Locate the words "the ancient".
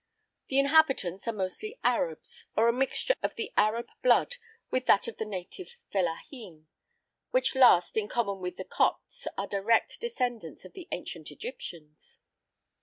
10.73-11.29